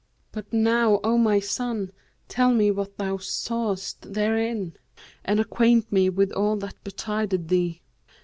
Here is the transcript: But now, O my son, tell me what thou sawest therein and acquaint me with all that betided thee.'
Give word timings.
But 0.31 0.51
now, 0.51 0.99
O 1.03 1.15
my 1.19 1.39
son, 1.39 1.91
tell 2.27 2.53
me 2.55 2.71
what 2.71 2.97
thou 2.97 3.17
sawest 3.17 4.13
therein 4.15 4.73
and 5.23 5.39
acquaint 5.39 5.91
me 5.91 6.09
with 6.09 6.31
all 6.31 6.55
that 6.55 6.83
betided 6.83 7.49
thee.' 7.49 7.83